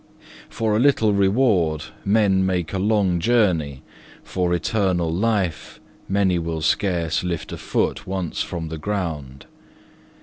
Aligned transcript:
For 0.49 0.75
a 0.75 0.79
little 0.79 1.13
reward 1.13 1.83
men 2.03 2.43
make 2.43 2.73
a 2.73 2.79
long 2.79 3.19
journey; 3.19 3.83
for 4.23 4.51
eternal 4.51 5.13
life 5.13 5.79
many 6.09 6.39
will 6.39 6.61
scarce 6.61 7.23
lift 7.23 7.51
a 7.51 7.57
foot 7.57 8.07
once 8.07 8.41
from 8.41 8.69
the 8.69 8.79
ground. 8.79 9.45